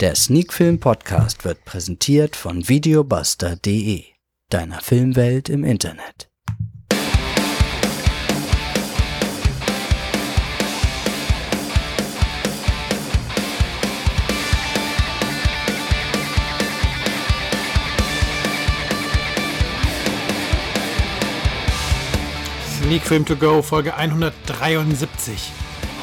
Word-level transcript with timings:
Der 0.00 0.14
Sneakfilm 0.14 0.80
Podcast 0.80 1.44
wird 1.44 1.66
präsentiert 1.66 2.34
von 2.34 2.66
videobuster.de, 2.66 4.02
deiner 4.48 4.80
Filmwelt 4.80 5.50
im 5.50 5.62
Internet. 5.62 6.30
Sneak 22.78 23.02
Film 23.02 23.26
to 23.26 23.36
Go, 23.36 23.60
Folge 23.60 23.94
173. 23.94 25.52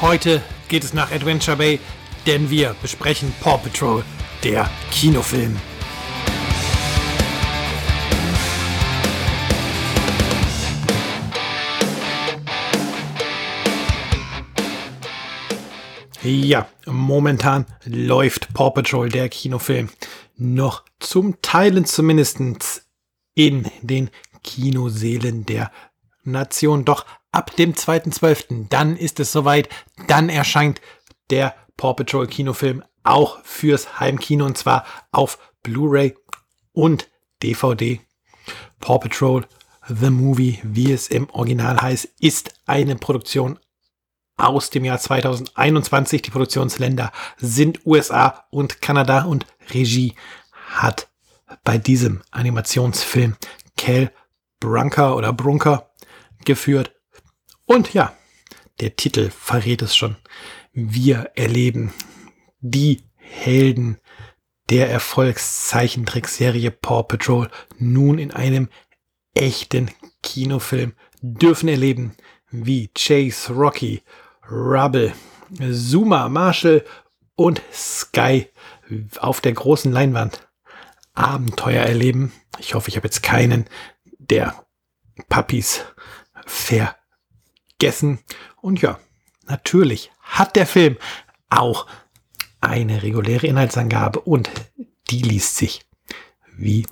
Heute 0.00 0.40
geht 0.68 0.84
es 0.84 0.94
nach 0.94 1.10
Adventure 1.10 1.56
Bay, 1.56 1.80
denn 2.28 2.50
wir 2.50 2.76
besprechen 2.82 3.32
Paw 3.40 3.56
Patrol, 3.56 4.04
der 4.44 4.68
Kinofilm. 4.90 5.56
Ja, 16.22 16.68
momentan 16.84 17.64
läuft 17.86 18.52
Paw 18.52 18.72
Patrol, 18.72 19.08
der 19.08 19.30
Kinofilm, 19.30 19.88
noch 20.36 20.84
zum 21.00 21.40
Teilen 21.40 21.86
zumindest 21.86 22.42
in 23.34 23.70
den 23.80 24.10
Kinoseelen 24.44 25.46
der 25.46 25.72
Nation. 26.24 26.84
Doch 26.84 27.06
ab 27.32 27.56
dem 27.56 27.72
2.12., 27.72 28.66
dann 28.68 28.98
ist 28.98 29.18
es 29.18 29.32
soweit, 29.32 29.70
dann 30.08 30.28
erscheint 30.28 30.82
der 31.30 31.54
Paw 31.78 31.94
Patrol 31.94 32.26
Kinofilm 32.26 32.84
auch 33.04 33.42
fürs 33.44 34.00
Heimkino 34.00 34.44
und 34.44 34.58
zwar 34.58 34.84
auf 35.12 35.38
Blu-ray 35.62 36.14
und 36.72 37.08
DVD. 37.42 38.00
Paw 38.80 38.98
Patrol 38.98 39.46
The 39.88 40.10
Movie, 40.10 40.58
wie 40.62 40.92
es 40.92 41.08
im 41.08 41.30
Original 41.30 41.80
heißt, 41.80 42.08
ist 42.20 42.60
eine 42.66 42.96
Produktion 42.96 43.58
aus 44.36 44.68
dem 44.68 44.84
Jahr 44.84 44.98
2021. 44.98 46.20
Die 46.20 46.30
Produktionsländer 46.30 47.10
sind 47.38 47.86
USA 47.86 48.44
und 48.50 48.82
Kanada 48.82 49.22
und 49.22 49.46
Regie 49.72 50.14
hat 50.68 51.08
bei 51.64 51.78
diesem 51.78 52.22
Animationsfilm 52.30 53.36
Cal 53.76 54.12
Brunker 54.60 55.16
oder 55.16 55.32
Brunker 55.32 55.90
geführt. 56.44 56.92
Und 57.64 57.94
ja, 57.94 58.12
der 58.80 58.96
Titel 58.96 59.30
verrät 59.30 59.82
es 59.82 59.96
schon. 59.96 60.16
Wir 60.80 61.32
erleben 61.34 61.92
die 62.60 63.02
Helden 63.16 63.98
der 64.70 64.88
Erfolgszeichentrickserie 64.88 66.70
Paw 66.70 67.02
Patrol 67.02 67.50
nun 67.78 68.20
in 68.20 68.30
einem 68.30 68.68
echten 69.34 69.90
Kinofilm 70.22 70.92
dürfen 71.20 71.68
erleben, 71.68 72.14
wie 72.52 72.92
Chase, 72.96 73.52
Rocky, 73.52 74.04
Rubble, 74.48 75.14
Zuma, 75.72 76.28
Marshall 76.28 76.84
und 77.34 77.60
Sky 77.72 78.46
auf 79.18 79.40
der 79.40 79.54
großen 79.54 79.90
Leinwand 79.90 80.48
Abenteuer 81.12 81.82
erleben. 81.82 82.30
Ich 82.60 82.74
hoffe, 82.74 82.88
ich 82.88 82.96
habe 82.96 83.08
jetzt 83.08 83.24
keinen 83.24 83.64
der 84.20 84.54
Puppies 85.28 85.84
vergessen. 86.46 88.20
Und 88.60 88.80
ja, 88.80 89.00
natürlich 89.48 90.12
hat 90.28 90.56
der 90.56 90.66
Film 90.66 90.96
auch 91.50 91.86
eine 92.60 93.02
reguläre 93.02 93.46
Inhaltsangabe 93.46 94.20
und 94.20 94.50
die 95.10 95.22
liest 95.22 95.56
sich 95.56 95.82
wie 96.56 96.86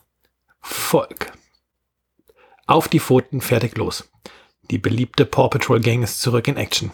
folgt. 0.60 1.32
Auf 2.66 2.88
die 2.88 3.00
Pfoten, 3.00 3.40
fertig 3.40 3.76
los. 3.76 4.10
Die 4.70 4.78
beliebte 4.78 5.24
Paw 5.24 5.48
Patrol 5.48 5.80
Gang 5.80 6.02
ist 6.02 6.20
zurück 6.20 6.48
in 6.48 6.56
Action. 6.56 6.90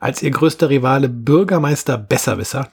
Als 0.00 0.22
ihr 0.22 0.30
größter 0.30 0.70
Rivale 0.70 1.08
Bürgermeister 1.08 1.98
Besserwisser 1.98 2.72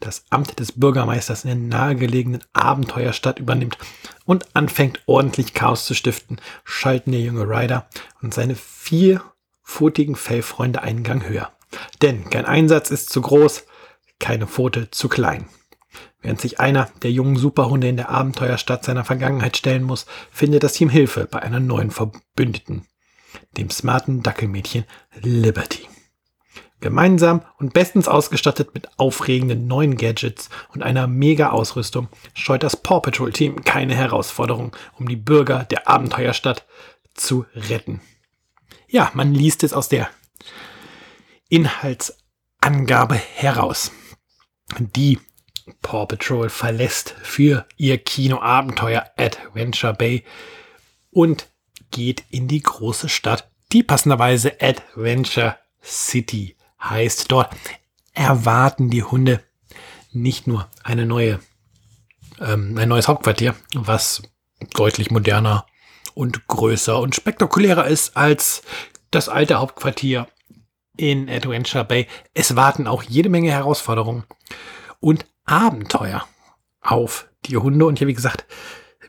das 0.00 0.24
Amt 0.30 0.58
des 0.58 0.72
Bürgermeisters 0.72 1.44
in 1.44 1.70
der 1.70 1.78
nahegelegenen 1.78 2.42
Abenteuerstadt 2.52 3.38
übernimmt 3.38 3.78
und 4.24 4.54
anfängt 4.54 5.00
ordentlich 5.06 5.54
Chaos 5.54 5.86
zu 5.86 5.94
stiften, 5.94 6.40
schalten 6.64 7.12
der 7.12 7.20
junge 7.20 7.44
Ryder 7.44 7.88
und 8.22 8.34
seine 8.34 8.56
vierpfotigen 8.56 10.16
Fellfreunde 10.16 10.82
einen 10.82 11.02
Gang 11.02 11.26
höher. 11.26 11.55
Denn 12.02 12.28
kein 12.30 12.44
Einsatz 12.44 12.90
ist 12.90 13.10
zu 13.10 13.20
groß, 13.20 13.66
keine 14.18 14.46
Pfote 14.46 14.90
zu 14.90 15.08
klein. 15.08 15.48
Während 16.20 16.40
sich 16.40 16.60
einer 16.60 16.90
der 17.02 17.12
jungen 17.12 17.36
Superhunde 17.36 17.88
in 17.88 17.96
der 17.96 18.10
Abenteuerstadt 18.10 18.84
seiner 18.84 19.04
Vergangenheit 19.04 19.56
stellen 19.56 19.84
muss, 19.84 20.06
findet 20.30 20.62
das 20.62 20.72
Team 20.72 20.88
Hilfe 20.88 21.26
bei 21.30 21.40
einer 21.40 21.60
neuen 21.60 21.90
Verbündeten, 21.90 22.86
dem 23.56 23.70
smarten 23.70 24.22
Dackelmädchen 24.22 24.84
Liberty. 25.20 25.88
Gemeinsam 26.80 27.42
und 27.58 27.72
bestens 27.72 28.06
ausgestattet 28.06 28.74
mit 28.74 28.88
aufregenden 28.98 29.66
neuen 29.66 29.96
Gadgets 29.96 30.50
und 30.74 30.82
einer 30.82 31.06
Mega-Ausrüstung 31.06 32.08
scheut 32.34 32.62
das 32.62 32.76
Paw 32.76 33.00
Patrol 33.00 33.32
Team 33.32 33.64
keine 33.64 33.94
Herausforderung, 33.94 34.76
um 34.98 35.08
die 35.08 35.16
Bürger 35.16 35.64
der 35.64 35.88
Abenteuerstadt 35.88 36.66
zu 37.14 37.46
retten. 37.54 38.00
Ja, 38.88 39.10
man 39.14 39.32
liest 39.32 39.64
es 39.64 39.72
aus 39.72 39.88
der 39.88 40.08
Inhaltsangabe 41.48 43.14
heraus. 43.14 43.92
Die 44.78 45.18
Paw 45.82 46.06
Patrol 46.06 46.48
verlässt 46.48 47.14
für 47.22 47.66
ihr 47.76 47.98
Kinoabenteuer 47.98 49.10
Adventure 49.16 49.94
Bay 49.94 50.24
und 51.10 51.48
geht 51.90 52.24
in 52.30 52.48
die 52.48 52.62
große 52.62 53.08
Stadt, 53.08 53.48
die 53.72 53.82
passenderweise 53.82 54.60
Adventure 54.60 55.56
City 55.82 56.56
heißt 56.82 57.30
dort, 57.30 57.54
erwarten 58.12 58.90
die 58.90 59.02
Hunde 59.02 59.42
nicht 60.12 60.46
nur 60.46 60.68
eine 60.82 61.06
neue, 61.06 61.40
ähm, 62.40 62.76
ein 62.78 62.88
neues 62.88 63.08
Hauptquartier, 63.08 63.54
was 63.74 64.22
deutlich 64.74 65.10
moderner 65.10 65.66
und 66.14 66.46
größer 66.46 66.98
und 66.98 67.14
spektakulärer 67.14 67.86
ist 67.86 68.16
als 68.16 68.62
das 69.10 69.28
alte 69.28 69.56
Hauptquartier 69.56 70.26
in 70.96 71.28
Adventure 71.28 71.84
Bay. 71.84 72.06
Es 72.34 72.56
warten 72.56 72.86
auch 72.86 73.02
jede 73.02 73.28
Menge 73.28 73.50
Herausforderungen 73.50 74.24
und 75.00 75.26
Abenteuer 75.44 76.26
auf 76.80 77.28
die 77.44 77.56
Hunde. 77.56 77.86
Und 77.86 77.98
hier, 77.98 78.08
wie 78.08 78.14
gesagt, 78.14 78.46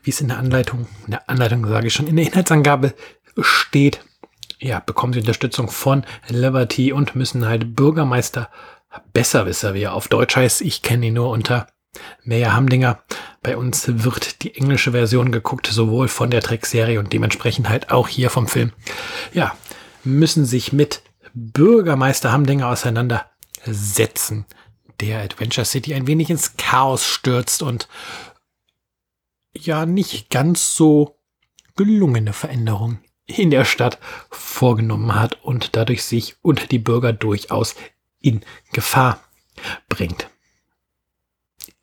wie 0.02 0.10
es 0.10 0.20
in 0.20 0.28
der 0.28 0.38
Anleitung, 0.38 0.86
in 1.06 1.12
der 1.12 1.28
Anleitung 1.28 1.66
sage 1.66 1.86
ich 1.86 1.94
schon, 1.94 2.06
in 2.06 2.16
der 2.16 2.26
Inhaltsangabe 2.26 2.94
steht, 3.40 4.04
ja, 4.60 4.80
bekommen 4.80 5.12
sie 5.12 5.20
Unterstützung 5.20 5.68
von 5.68 6.04
Liberty 6.28 6.92
und 6.92 7.14
müssen 7.14 7.46
halt 7.46 7.76
Bürgermeister 7.76 8.50
Besserwisser, 9.12 9.74
wie 9.74 9.82
er 9.82 9.94
auf 9.94 10.08
Deutsch 10.08 10.36
heißt. 10.36 10.62
Ich 10.62 10.82
kenne 10.82 11.06
ihn 11.06 11.14
nur 11.14 11.30
unter 11.30 11.66
Meyer 12.24 12.54
Hamdinger. 12.54 13.02
Bei 13.42 13.56
uns 13.56 13.84
wird 13.86 14.42
die 14.42 14.56
englische 14.56 14.92
Version 14.92 15.30
geguckt, 15.30 15.66
sowohl 15.66 16.08
von 16.08 16.30
der 16.30 16.40
Trickserie 16.40 16.98
und 16.98 17.12
dementsprechend 17.12 17.68
halt 17.68 17.90
auch 17.90 18.08
hier 18.08 18.30
vom 18.30 18.48
Film. 18.48 18.72
Ja, 19.32 19.56
müssen 20.04 20.44
sich 20.44 20.72
mit 20.72 21.02
Bürgermeister 21.34 22.32
Hamdinger 22.32 22.68
auseinandersetzen, 22.68 24.46
der 25.00 25.22
Adventure 25.22 25.64
City 25.64 25.94
ein 25.94 26.06
wenig 26.06 26.30
ins 26.30 26.56
Chaos 26.56 27.04
stürzt 27.04 27.62
und 27.62 27.88
ja, 29.56 29.86
nicht 29.86 30.30
ganz 30.30 30.74
so 30.74 31.18
gelungene 31.76 32.32
Veränderungen 32.32 33.00
in 33.26 33.50
der 33.50 33.64
Stadt 33.64 33.98
vorgenommen 34.30 35.14
hat 35.14 35.42
und 35.44 35.76
dadurch 35.76 36.02
sich 36.04 36.36
und 36.42 36.72
die 36.72 36.78
Bürger 36.78 37.12
durchaus 37.12 37.74
in 38.20 38.42
Gefahr 38.72 39.22
bringt. 39.88 40.30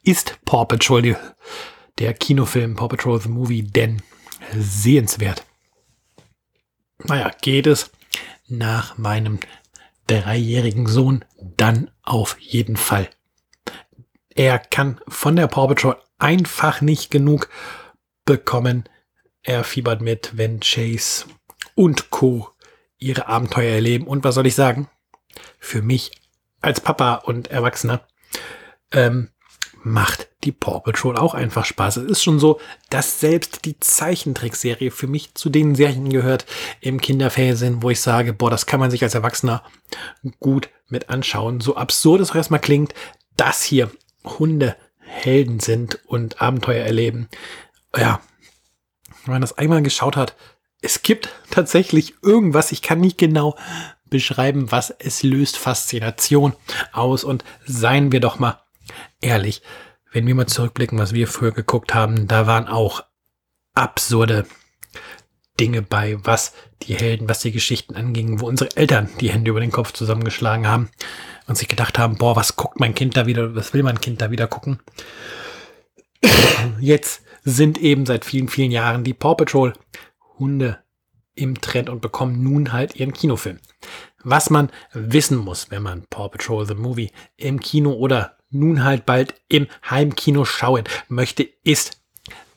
Ist 0.03 0.39
Paw 0.45 0.65
Patrol, 0.65 1.17
der 1.99 2.13
Kinofilm 2.13 2.75
Paw 2.75 2.89
Patrol 2.89 3.21
the 3.21 3.29
Movie, 3.29 3.63
denn 3.63 4.01
sehenswert? 4.53 5.45
Naja, 7.03 7.31
geht 7.41 7.67
es 7.67 7.91
nach 8.47 8.97
meinem 8.97 9.39
dreijährigen 10.07 10.87
Sohn 10.87 11.25
dann 11.57 11.91
auf 12.03 12.39
jeden 12.39 12.77
Fall. 12.77 13.09
Er 14.33 14.59
kann 14.59 14.99
von 15.07 15.35
der 15.35 15.47
Paw 15.47 15.67
Patrol 15.67 15.97
einfach 16.19 16.81
nicht 16.81 17.09
genug 17.09 17.49
bekommen. 18.25 18.87
Er 19.41 19.63
fiebert 19.63 20.01
mit, 20.01 20.37
wenn 20.37 20.59
Chase 20.59 21.25
und 21.75 22.09
Co. 22.09 22.49
ihre 22.97 23.27
Abenteuer 23.27 23.75
erleben. 23.75 24.07
Und 24.07 24.23
was 24.23 24.35
soll 24.35 24.47
ich 24.47 24.55
sagen? 24.55 24.89
Für 25.59 25.81
mich 25.81 26.11
als 26.61 26.81
Papa 26.81 27.15
und 27.15 27.49
Erwachsener 27.49 28.07
ähm, 28.91 29.29
macht 29.85 30.29
die 30.43 30.51
Paw 30.51 30.79
Patrol 30.79 31.15
auch 31.15 31.35
einfach 31.35 31.63
Spaß. 31.63 31.97
Es 31.97 32.09
ist 32.09 32.23
schon 32.23 32.39
so, 32.39 32.59
dass 32.89 33.19
selbst 33.19 33.65
die 33.65 33.79
Zeichentrickserie 33.79 34.89
für 34.89 35.05
mich 35.05 35.35
zu 35.35 35.49
den 35.49 35.75
Serien 35.75 36.09
gehört 36.09 36.47
im 36.81 36.99
Kinderfernsehen, 36.99 37.83
wo 37.83 37.91
ich 37.91 38.01
sage, 38.01 38.33
boah, 38.33 38.49
das 38.49 38.65
kann 38.65 38.79
man 38.79 38.89
sich 38.89 39.03
als 39.03 39.13
Erwachsener 39.13 39.61
gut 40.39 40.69
mit 40.89 41.09
anschauen. 41.09 41.61
So 41.61 41.75
absurd 41.75 42.19
es 42.19 42.31
auch 42.31 42.35
erstmal 42.35 42.59
klingt, 42.59 42.95
dass 43.37 43.61
hier 43.61 43.91
Hunde 44.23 44.75
Helden 44.97 45.59
sind 45.59 45.99
und 46.07 46.41
Abenteuer 46.41 46.83
erleben. 46.83 47.29
Ja, 47.95 48.21
wenn 49.25 49.33
man 49.33 49.41
das 49.41 49.57
einmal 49.57 49.83
geschaut 49.83 50.15
hat, 50.15 50.35
es 50.81 51.03
gibt 51.03 51.29
tatsächlich 51.51 52.15
irgendwas, 52.23 52.71
ich 52.71 52.81
kann 52.81 52.99
nicht 52.99 53.19
genau 53.19 53.55
beschreiben, 54.09 54.71
was 54.71 54.89
es 54.89 55.21
löst 55.21 55.57
Faszination 55.57 56.53
aus. 56.91 57.23
Und 57.23 57.43
seien 57.65 58.11
wir 58.11 58.19
doch 58.19 58.39
mal 58.39 58.64
ehrlich, 59.21 59.61
wenn 60.11 60.27
wir 60.27 60.35
mal 60.35 60.47
zurückblicken, 60.47 60.97
was 60.97 61.13
wir 61.13 61.27
früher 61.27 61.51
geguckt 61.51 61.93
haben, 61.93 62.27
da 62.27 62.47
waren 62.47 62.67
auch 62.67 63.03
absurde 63.73 64.45
Dinge 65.59 65.81
bei, 65.81 66.17
was 66.23 66.53
die 66.83 66.95
Helden, 66.95 67.29
was 67.29 67.39
die 67.39 67.51
Geschichten 67.51 67.95
anging, 67.95 68.39
wo 68.39 68.47
unsere 68.47 68.75
Eltern 68.75 69.09
die 69.19 69.31
Hände 69.31 69.51
über 69.51 69.59
den 69.59 69.71
Kopf 69.71 69.93
zusammengeschlagen 69.93 70.67
haben 70.67 70.89
und 71.47 71.57
sich 71.57 71.67
gedacht 71.67 71.97
haben, 71.97 72.17
boah, 72.17 72.35
was 72.35 72.55
guckt 72.55 72.79
mein 72.79 72.95
Kind 72.95 73.15
da 73.15 73.25
wieder, 73.25 73.55
was 73.55 73.73
will 73.73 73.83
mein 73.83 74.01
Kind 74.01 74.21
da 74.21 74.31
wieder 74.31 74.47
gucken? 74.47 74.79
Jetzt 76.79 77.23
sind 77.43 77.77
eben 77.77 78.05
seit 78.05 78.25
vielen, 78.25 78.49
vielen 78.49 78.71
Jahren 78.71 79.03
die 79.03 79.13
Paw 79.13 79.35
Patrol 79.35 79.73
Hunde 80.39 80.79
im 81.35 81.59
Trend 81.61 81.89
und 81.89 82.01
bekommen 82.01 82.43
nun 82.43 82.73
halt 82.73 82.95
ihren 82.95 83.13
Kinofilm. 83.13 83.59
Was 84.23 84.49
man 84.49 84.71
wissen 84.93 85.37
muss, 85.37 85.69
wenn 85.69 85.83
man 85.83 86.05
Paw 86.09 86.29
Patrol 86.29 86.65
The 86.65 86.75
Movie 86.75 87.11
im 87.37 87.59
Kino 87.59 87.91
oder 87.91 88.34
nun 88.59 88.83
halt 88.83 89.05
bald 89.05 89.35
im 89.47 89.67
Heimkino 89.89 90.45
schauen 90.45 90.83
möchte, 91.07 91.43
ist, 91.63 92.01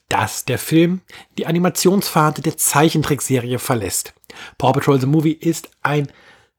dass 0.09 0.45
der 0.45 0.59
Film 0.59 1.01
die 1.37 1.47
Animationspfade 1.47 2.43
der 2.43 2.57
Zeichentrickserie 2.57 3.59
verlässt. 3.59 4.15
Paw 4.57 4.73
Patrol 4.73 5.01
The 5.01 5.07
Movie 5.07 5.33
ist 5.33 5.71
ein 5.83 6.09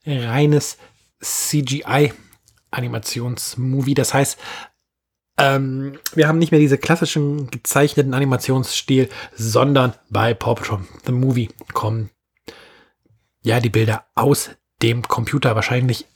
reines 0.05 0.77
CGI-Animationsmovie. 1.21 3.95
Das 3.95 4.13
heißt, 4.13 4.37
ähm, 5.37 5.97
wir 6.13 6.27
haben 6.27 6.37
nicht 6.37 6.51
mehr 6.51 6.59
diese 6.59 6.77
klassischen 6.77 7.49
gezeichneten 7.49 8.13
Animationsstil, 8.13 9.09
sondern 9.35 9.93
bei 10.09 10.33
Paw 10.33 10.55
Patrol 10.55 10.81
The 11.05 11.11
Movie 11.11 11.49
kommen 11.73 12.09
ja 13.41 13.59
die 13.59 13.69
Bilder 13.69 14.05
aus 14.15 14.51
dem 14.81 15.05
Computer. 15.07 15.53
Wahrscheinlich 15.55 16.07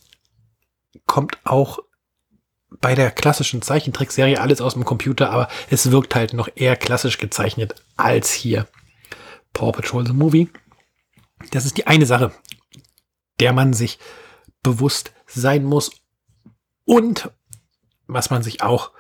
kommt 1.06 1.38
auch 1.46 1.80
bei 2.82 2.96
der 2.96 3.12
klassischen 3.12 3.62
Zeichentrickserie 3.62 4.40
alles 4.40 4.62
aus 4.62 4.74
dem 4.74 4.86
Computer, 4.86 5.30
aber 5.30 5.48
es 5.70 5.92
wirkt 5.92 6.16
halt 6.16 6.34
noch 6.34 6.50
eher 6.56 6.76
klassisch 6.76 7.18
gezeichnet 7.18 7.76
als 7.98 8.32
hier 8.32 8.68
Paw 9.54 9.72
Patrol 9.72 10.06
the 10.06 10.14
Movie. 10.14 10.50
Das 11.52 11.66
ist 11.66 11.78
die 11.78 11.88
eine 11.88 12.06
Sache, 12.06 12.32
der 13.40 13.54
man 13.54 13.74
sich 13.74 14.00
bewusst 14.62 15.14
sein 15.28 15.64
muss 15.64 15.92
und 16.86 17.32
was 18.08 18.30
man 18.30 18.44
sich 18.44 18.62
auch 18.62 18.92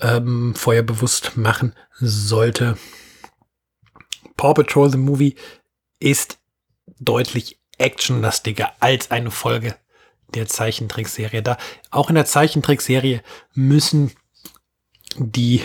ähm, 0.00 0.54
vorher 0.56 0.82
bewusst 0.82 1.36
machen 1.36 1.74
sollte. 1.92 2.76
Paw 4.36 4.54
Patrol 4.54 4.90
the 4.90 4.98
Movie 4.98 5.36
ist 6.00 6.38
deutlich 6.98 7.60
actionlastiger 7.78 8.72
als 8.80 9.10
eine 9.10 9.30
Folge 9.30 9.76
der 10.34 10.46
Zeichentrickserie. 10.46 11.42
Da 11.42 11.56
auch 11.90 12.08
in 12.08 12.14
der 12.14 12.26
Zeichentrickserie 12.26 13.22
müssen 13.54 14.12
die 15.16 15.62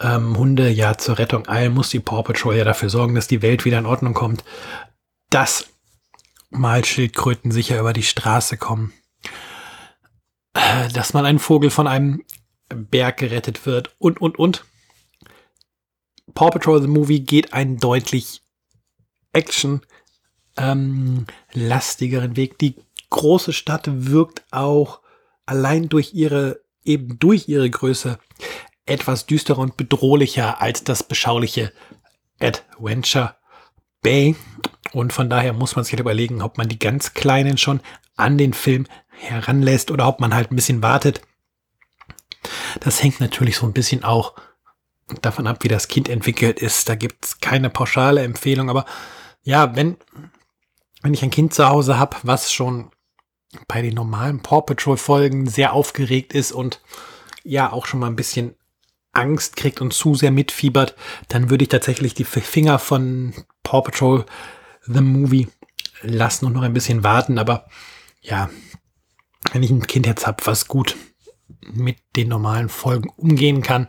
ähm, 0.00 0.36
Hunde 0.36 0.68
ja 0.68 0.96
zur 0.96 1.18
Rettung 1.18 1.48
eilen, 1.48 1.74
muss 1.74 1.90
die 1.90 2.00
Paw 2.00 2.22
Patrol 2.22 2.56
ja 2.56 2.64
dafür 2.64 2.88
sorgen, 2.88 3.14
dass 3.14 3.28
die 3.28 3.42
Welt 3.42 3.64
wieder 3.64 3.78
in 3.78 3.86
Ordnung 3.86 4.14
kommt, 4.14 4.44
dass 5.30 5.66
mal 6.50 6.84
Schildkröten 6.84 7.50
sicher 7.50 7.78
über 7.78 7.92
die 7.92 8.02
Straße 8.02 8.56
kommen, 8.56 8.92
äh, 10.54 10.88
dass 10.90 11.14
mal 11.14 11.26
ein 11.26 11.38
Vogel 11.38 11.70
von 11.70 11.86
einem 11.86 12.24
Berg 12.68 13.18
gerettet 13.18 13.66
wird 13.66 13.94
und, 13.98 14.20
und, 14.20 14.38
und. 14.38 14.64
Paw 16.34 16.50
Patrol 16.50 16.80
The 16.82 16.88
Movie 16.88 17.20
geht 17.20 17.52
einen 17.52 17.78
deutlich 17.78 18.42
Action 19.32 19.82
ähm, 20.56 21.26
lastigeren 21.52 22.36
Weg. 22.36 22.58
Die 22.58 22.76
große 23.10 23.52
Stadt 23.52 23.84
wirkt 23.86 24.42
auch 24.50 25.00
allein 25.46 25.88
durch 25.88 26.14
ihre, 26.14 26.60
eben 26.84 27.18
durch 27.18 27.48
ihre 27.48 27.68
Größe 27.68 28.18
etwas 28.86 29.26
düsterer 29.26 29.58
und 29.58 29.76
bedrohlicher 29.76 30.60
als 30.60 30.84
das 30.84 31.02
beschauliche 31.02 31.72
Adventure 32.40 33.36
Bay. 34.02 34.36
Und 34.92 35.12
von 35.12 35.28
daher 35.28 35.52
muss 35.52 35.76
man 35.76 35.84
sich 35.84 35.92
halt 35.92 36.00
überlegen, 36.00 36.42
ob 36.42 36.56
man 36.58 36.68
die 36.68 36.78
ganz 36.78 37.14
Kleinen 37.14 37.58
schon 37.58 37.80
an 38.16 38.38
den 38.38 38.54
Film 38.54 38.86
heranlässt 39.08 39.90
oder 39.90 40.08
ob 40.08 40.20
man 40.20 40.34
halt 40.34 40.50
ein 40.50 40.56
bisschen 40.56 40.82
wartet. 40.82 41.20
Das 42.80 43.02
hängt 43.02 43.20
natürlich 43.20 43.56
so 43.56 43.66
ein 43.66 43.72
bisschen 43.72 44.04
auch 44.04 44.34
davon 45.22 45.46
ab, 45.46 45.64
wie 45.64 45.68
das 45.68 45.88
Kind 45.88 46.08
entwickelt 46.08 46.60
ist. 46.60 46.88
Da 46.88 46.94
gibt 46.94 47.24
es 47.24 47.40
keine 47.40 47.70
pauschale 47.70 48.22
Empfehlung, 48.22 48.70
aber 48.70 48.84
ja, 49.42 49.74
wenn, 49.76 49.96
wenn 51.02 51.14
ich 51.14 51.22
ein 51.22 51.30
Kind 51.30 51.54
zu 51.54 51.68
Hause 51.68 51.98
habe, 51.98 52.16
was 52.22 52.52
schon 52.52 52.90
bei 53.66 53.82
den 53.82 53.94
normalen 53.94 54.40
Paw 54.40 54.62
Patrol 54.62 54.96
Folgen 54.96 55.46
sehr 55.46 55.72
aufgeregt 55.72 56.34
ist 56.34 56.52
und 56.52 56.80
ja 57.44 57.72
auch 57.72 57.86
schon 57.86 58.00
mal 58.00 58.08
ein 58.08 58.16
bisschen 58.16 58.54
Angst 59.12 59.56
kriegt 59.56 59.80
und 59.80 59.92
zu 59.92 60.14
sehr 60.14 60.30
mitfiebert, 60.30 60.94
dann 61.28 61.50
würde 61.50 61.64
ich 61.64 61.70
tatsächlich 61.70 62.14
die 62.14 62.24
Finger 62.24 62.78
von 62.78 63.32
Paw 63.62 63.82
Patrol 63.82 64.26
The 64.82 65.00
Movie 65.00 65.48
lassen 66.02 66.46
und 66.46 66.52
noch 66.52 66.62
ein 66.62 66.74
bisschen 66.74 67.04
warten. 67.04 67.38
Aber 67.38 67.66
ja, 68.20 68.50
wenn 69.52 69.62
ich 69.62 69.70
ein 69.70 69.86
Kind 69.86 70.06
jetzt 70.06 70.26
habe, 70.26 70.44
was 70.46 70.68
gut 70.68 70.96
mit 71.60 71.96
den 72.16 72.28
normalen 72.28 72.68
Folgen 72.68 73.10
umgehen 73.16 73.62
kann 73.62 73.88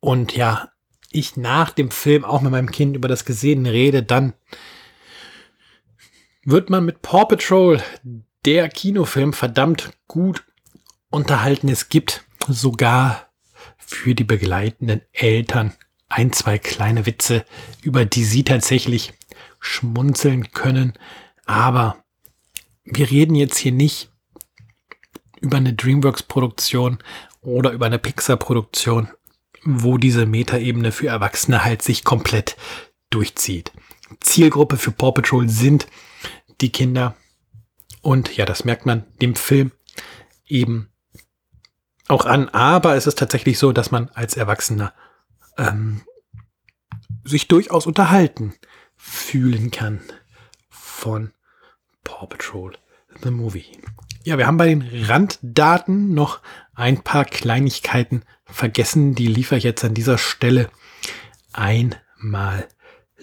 und 0.00 0.36
ja, 0.36 0.70
ich 1.10 1.36
nach 1.36 1.70
dem 1.70 1.90
Film 1.90 2.24
auch 2.24 2.42
mit 2.42 2.52
meinem 2.52 2.70
Kind 2.70 2.96
über 2.96 3.08
das 3.08 3.24
Gesehene 3.24 3.72
rede, 3.72 4.02
dann 4.02 4.34
wird 6.44 6.70
man 6.70 6.84
mit 6.84 7.02
Paw 7.02 7.24
Patrol 7.24 7.82
der 8.46 8.68
Kinofilm 8.68 9.32
verdammt 9.32 9.92
gut 10.06 10.44
unterhalten. 11.10 11.68
Es 11.68 11.88
gibt 11.88 12.24
sogar 12.46 13.28
für 13.76 14.14
die 14.14 14.24
begleitenden 14.24 15.02
Eltern 15.12 15.74
ein, 16.08 16.32
zwei 16.32 16.58
kleine 16.58 17.06
Witze, 17.06 17.44
über 17.82 18.04
die 18.04 18.24
sie 18.24 18.44
tatsächlich 18.44 19.12
schmunzeln 19.58 20.52
können. 20.52 20.92
Aber 21.44 22.04
wir 22.84 23.10
reden 23.10 23.34
jetzt 23.34 23.58
hier 23.58 23.72
nicht 23.72 24.10
über 25.40 25.56
eine 25.56 25.74
DreamWorks-Produktion 25.74 26.98
oder 27.40 27.72
über 27.72 27.86
eine 27.86 27.98
Pixar-Produktion, 27.98 29.08
wo 29.64 29.98
diese 29.98 30.24
Metaebene 30.24 30.92
für 30.92 31.08
Erwachsene 31.08 31.64
halt 31.64 31.82
sich 31.82 32.04
komplett 32.04 32.56
durchzieht. 33.10 33.72
Zielgruppe 34.20 34.76
für 34.76 34.92
Paw 34.92 35.10
Patrol 35.10 35.48
sind 35.48 35.88
die 36.60 36.70
Kinder 36.70 37.16
und 38.06 38.36
ja, 38.36 38.44
das 38.44 38.64
merkt 38.64 38.86
man 38.86 39.04
dem 39.20 39.34
Film 39.34 39.72
eben 40.46 40.90
auch 42.06 42.24
an. 42.24 42.48
Aber 42.50 42.94
es 42.94 43.08
ist 43.08 43.18
tatsächlich 43.18 43.58
so, 43.58 43.72
dass 43.72 43.90
man 43.90 44.10
als 44.10 44.36
Erwachsener 44.36 44.94
ähm, 45.58 46.02
sich 47.24 47.48
durchaus 47.48 47.84
unterhalten 47.84 48.54
fühlen 48.96 49.72
kann 49.72 50.02
von 50.70 51.32
Paw 52.04 52.28
Patrol 52.28 52.78
The 53.24 53.32
Movie. 53.32 53.66
Ja, 54.22 54.38
wir 54.38 54.46
haben 54.46 54.56
bei 54.56 54.68
den 54.68 54.88
Randdaten 55.06 56.14
noch 56.14 56.42
ein 56.76 57.02
paar 57.02 57.24
Kleinigkeiten 57.24 58.22
vergessen. 58.44 59.16
Die 59.16 59.26
liefere 59.26 59.58
ich 59.58 59.64
jetzt 59.64 59.84
an 59.84 59.94
dieser 59.94 60.18
Stelle 60.18 60.70
einmal 61.52 62.68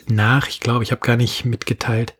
nach. 0.07 0.49
Ich 0.49 0.59
glaube, 0.59 0.83
ich 0.83 0.91
habe 0.91 1.05
gar 1.05 1.15
nicht 1.15 1.45
mitgeteilt, 1.45 2.17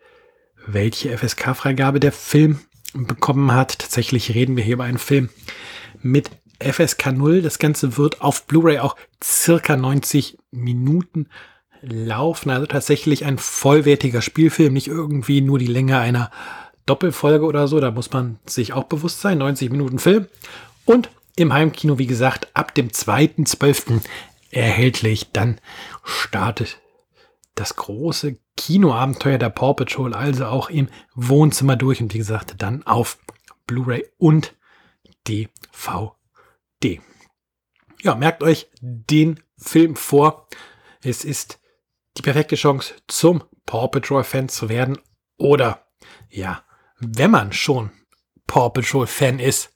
welche 0.65 1.17
FSK-Freigabe 1.17 1.99
der 1.99 2.11
Film 2.11 2.59
bekommen 2.93 3.51
hat. 3.51 3.79
Tatsächlich 3.79 4.33
reden 4.33 4.55
wir 4.55 4.63
hier 4.63 4.75
über 4.75 4.83
einen 4.83 4.97
Film 4.97 5.29
mit 6.01 6.29
FSK 6.59 7.11
0. 7.11 7.41
Das 7.41 7.59
Ganze 7.59 7.97
wird 7.97 8.21
auf 8.21 8.45
Blu-ray 8.45 8.79
auch 8.79 8.95
circa 9.23 9.75
90 9.75 10.37
Minuten 10.51 11.27
laufen. 11.81 12.49
Also 12.49 12.65
tatsächlich 12.65 13.25
ein 13.25 13.37
vollwertiger 13.37 14.21
Spielfilm, 14.21 14.73
nicht 14.73 14.87
irgendwie 14.87 15.41
nur 15.41 15.59
die 15.59 15.67
Länge 15.67 15.99
einer 15.99 16.31
Doppelfolge 16.85 17.45
oder 17.45 17.67
so. 17.67 17.79
Da 17.79 17.91
muss 17.91 18.11
man 18.11 18.39
sich 18.45 18.73
auch 18.73 18.85
bewusst 18.85 19.21
sein. 19.21 19.37
90 19.37 19.71
Minuten 19.71 19.99
Film. 19.99 20.27
Und 20.85 21.09
im 21.35 21.53
Heimkino, 21.53 21.97
wie 21.97 22.07
gesagt, 22.07 22.47
ab 22.53 22.75
dem 22.75 22.89
2.12. 22.89 24.01
erhältlich. 24.51 25.31
Dann 25.31 25.59
startet 26.03 26.79
das 27.55 27.75
große 27.75 28.37
Kinoabenteuer 28.65 29.37
der 29.37 29.49
Paw 29.49 29.73
Patrol 29.73 30.13
also 30.13 30.45
auch 30.45 30.69
im 30.69 30.87
Wohnzimmer 31.15 31.75
durch 31.75 32.01
und 32.01 32.13
wie 32.13 32.19
gesagt 32.19 32.55
dann 32.59 32.81
auf 32.83 33.19
Blu-ray 33.67 34.07
und 34.17 34.55
DVD. 35.27 35.51
Ja, 38.01 38.15
merkt 38.15 38.41
euch 38.41 38.69
den 38.79 39.41
Film 39.57 39.97
vor. 39.97 40.47
Es 41.01 41.25
ist 41.25 41.59
die 42.15 42.21
perfekte 42.21 42.55
Chance 42.55 42.93
zum 43.09 43.43
Paw 43.65 43.89
Patrol 43.89 44.23
Fan 44.23 44.47
zu 44.47 44.69
werden 44.69 44.97
oder 45.37 45.85
ja, 46.29 46.63
wenn 46.99 47.31
man 47.31 47.51
schon 47.51 47.91
Paw 48.47 48.69
Patrol 48.69 49.07
Fan 49.07 49.39
ist, 49.39 49.75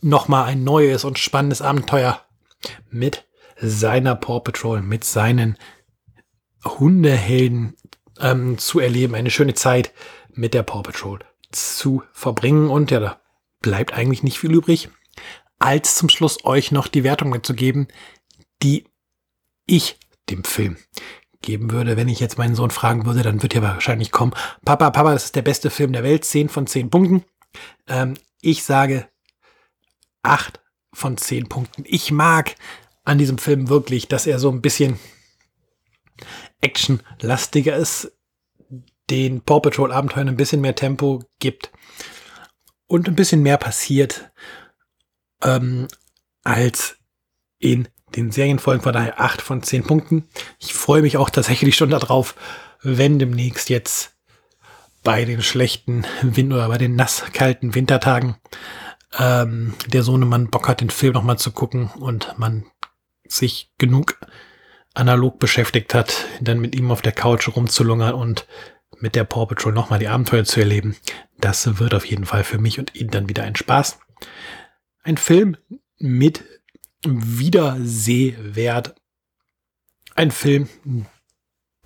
nochmal 0.00 0.46
ein 0.46 0.64
neues 0.64 1.04
und 1.04 1.18
spannendes 1.18 1.60
Abenteuer 1.60 2.26
mit 2.88 3.28
seiner 3.60 4.14
Paw 4.14 4.40
Patrol, 4.40 4.80
mit 4.80 5.04
seinen 5.04 5.58
Hundehelden 6.64 7.76
ähm, 8.20 8.58
zu 8.58 8.80
erleben, 8.80 9.14
eine 9.14 9.30
schöne 9.30 9.54
Zeit 9.54 9.92
mit 10.32 10.54
der 10.54 10.62
Paw 10.62 10.82
Patrol 10.82 11.20
zu 11.50 12.02
verbringen. 12.12 12.70
Und 12.70 12.90
ja, 12.90 13.00
da 13.00 13.20
bleibt 13.60 13.92
eigentlich 13.92 14.22
nicht 14.22 14.38
viel 14.38 14.52
übrig, 14.52 14.88
als 15.58 15.96
zum 15.96 16.08
Schluss 16.08 16.44
euch 16.44 16.70
noch 16.70 16.88
die 16.88 17.04
Wertung 17.04 17.30
mitzugeben, 17.30 17.88
die 18.62 18.84
ich 19.66 19.98
dem 20.30 20.44
Film 20.44 20.76
geben 21.42 21.70
würde. 21.70 21.96
Wenn 21.96 22.08
ich 22.08 22.20
jetzt 22.20 22.38
meinen 22.38 22.54
Sohn 22.54 22.70
fragen 22.70 23.06
würde, 23.06 23.22
dann 23.22 23.42
wird 23.42 23.54
er 23.54 23.62
wahrscheinlich 23.62 24.10
kommen, 24.10 24.34
Papa, 24.64 24.90
Papa, 24.90 25.12
das 25.12 25.26
ist 25.26 25.36
der 25.36 25.42
beste 25.42 25.70
Film 25.70 25.92
der 25.92 26.02
Welt, 26.02 26.24
10 26.24 26.48
von 26.48 26.66
10 26.66 26.90
Punkten. 26.90 27.24
Ähm, 27.86 28.14
ich 28.40 28.64
sage 28.64 29.08
8 30.22 30.60
von 30.92 31.16
10 31.16 31.48
Punkten. 31.48 31.84
Ich 31.86 32.10
mag 32.10 32.54
an 33.04 33.18
diesem 33.18 33.38
Film 33.38 33.68
wirklich, 33.68 34.08
dass 34.08 34.26
er 34.26 34.38
so 34.38 34.50
ein 34.50 34.60
bisschen 34.60 34.98
actionlastiger 36.60 37.76
ist, 37.76 38.12
den 39.10 39.40
Paw 39.40 39.60
Patrol 39.60 39.92
Abenteuern 39.92 40.28
ein 40.28 40.36
bisschen 40.36 40.60
mehr 40.60 40.74
Tempo 40.74 41.22
gibt 41.38 41.70
und 42.86 43.08
ein 43.08 43.14
bisschen 43.14 43.42
mehr 43.42 43.56
passiert 43.56 44.30
ähm, 45.42 45.88
als 46.44 46.96
in 47.58 47.88
den 48.16 48.30
Serienfolgen. 48.30 48.82
Von 48.82 48.92
daher 48.92 49.20
8 49.20 49.40
von 49.40 49.62
10 49.62 49.84
Punkten. 49.84 50.28
Ich 50.58 50.74
freue 50.74 51.02
mich 51.02 51.16
auch 51.16 51.30
tatsächlich 51.30 51.76
schon 51.76 51.90
darauf, 51.90 52.34
wenn 52.82 53.18
demnächst 53.18 53.70
jetzt 53.70 54.16
bei 55.02 55.24
den 55.24 55.42
schlechten 55.42 56.04
Wind 56.22 56.52
oder 56.52 56.68
bei 56.68 56.78
den 56.78 56.96
nasskalten 56.96 57.74
Wintertagen 57.74 58.36
ähm, 59.18 59.74
der 59.86 60.02
Sohnemann 60.02 60.50
Bock 60.50 60.68
hat, 60.68 60.80
den 60.80 60.90
Film 60.90 61.14
nochmal 61.14 61.38
zu 61.38 61.52
gucken 61.52 61.90
und 61.98 62.38
man 62.38 62.64
sich 63.26 63.70
genug 63.78 64.18
analog 64.94 65.38
beschäftigt 65.38 65.94
hat, 65.94 66.26
dann 66.40 66.58
mit 66.58 66.74
ihm 66.74 66.90
auf 66.90 67.02
der 67.02 67.12
Couch 67.12 67.48
rumzulungern 67.48 68.14
und 68.14 68.46
mit 69.00 69.14
der 69.14 69.24
Paw 69.24 69.46
Patrol 69.46 69.72
nochmal 69.72 69.98
die 69.98 70.08
Abenteuer 70.08 70.44
zu 70.44 70.60
erleben. 70.60 70.96
Das 71.38 71.78
wird 71.78 71.94
auf 71.94 72.04
jeden 72.04 72.26
Fall 72.26 72.44
für 72.44 72.58
mich 72.58 72.78
und 72.78 72.94
ihn 72.94 73.10
dann 73.10 73.28
wieder 73.28 73.44
ein 73.44 73.56
Spaß. 73.56 73.98
Ein 75.02 75.16
Film 75.16 75.56
mit 75.98 76.44
Wiedersehwert. 77.06 78.94
Ein 80.14 80.32
Film, 80.32 80.68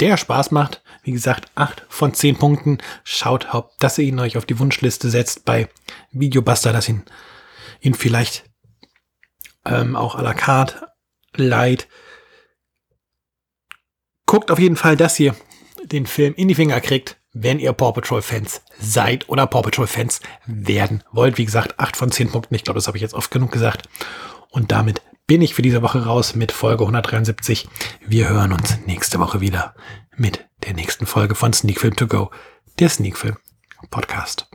der 0.01 0.17
Spaß 0.17 0.51
macht. 0.53 0.83
Wie 1.03 1.13
gesagt, 1.13 1.51
acht 1.55 1.85
von 1.89 2.15
zehn 2.15 2.37
Punkten. 2.37 2.79
Schaut, 3.05 3.47
dass 3.79 3.99
ihr 3.99 4.05
ihn 4.05 4.19
euch 4.21 4.39
auf 4.39 4.47
die 4.47 4.59
Wunschliste 4.59 5.11
setzt 5.11 5.45
bei 5.45 5.69
Videobuster, 6.13 6.73
dass 6.73 6.89
ihn, 6.89 7.05
ihn 7.81 7.95
vielleicht 7.95 8.45
ähm, 9.65 9.97
auch 9.97 10.17
à 10.17 10.23
la 10.23 10.35
carte 10.35 10.89
leiht. 11.37 11.89
Guckt 14.33 14.51
auf 14.51 14.59
jeden 14.59 14.77
Fall, 14.77 14.97
dass 14.97 15.21
ihr 15.21 15.37
den 15.85 16.07
Film 16.07 16.33
in 16.35 16.49
die 16.49 16.55
Finger 16.55 16.81
kriegt, 16.81 17.19
wenn 17.35 17.59
ihr 17.59 17.75
Paw 17.75 17.93
Patrol 17.93 18.23
Fans 18.23 18.63
seid 18.81 19.29
oder 19.29 19.47
Paw 19.47 19.61
Patrol 19.61 19.87
Fans 19.87 20.23
werden 20.47 21.05
wollt. 21.13 21.37
Wie 21.37 21.45
gesagt, 21.45 21.79
acht 21.79 21.99
von 21.99 22.11
zehn 22.11 22.31
Punkten. 22.31 22.55
Ich 22.55 22.65
glaube, 22.65 22.79
das 22.79 22.87
habe 22.87 22.97
ich 22.97 23.03
jetzt 23.03 23.13
oft 23.13 23.31
genug 23.31 23.53
gesagt. 23.53 23.91
Und 24.49 24.73
damit 24.73 25.03
bin 25.27 25.43
ich 25.43 25.53
für 25.53 25.61
diese 25.61 25.83
Woche 25.83 26.07
raus 26.07 26.35
mit 26.35 26.51
Folge 26.51 26.85
173. 26.85 27.69
Wir 28.07 28.31
hören 28.31 28.55
uns 28.55 28.79
nächste 28.87 29.19
Woche 29.19 29.43
wieder 29.43 29.75
mit 30.17 30.47
der 30.65 30.73
nächsten 30.73 31.05
Folge 31.05 31.35
von 31.35 31.53
Sneak 31.53 31.79
Film 31.79 31.95
To 31.97 32.07
Go, 32.07 32.31
der 32.79 32.89
Sneak 32.89 33.19
Film 33.19 33.37
Podcast. 33.91 34.49